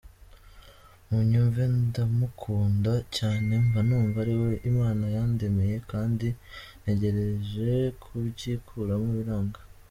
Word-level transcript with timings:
Munyumve 1.07 1.63
ndamukunda 1.77 2.93
cyane 3.17 3.51
mba 3.65 3.79
numva 3.87 4.17
ariwe 4.23 4.51
Imana 4.71 5.03
yandemeye, 5.15 5.75
kandi 5.91 6.27
nagerageje 6.83 7.75
kubyikuramo 8.01 9.07
biranga. 9.17 9.59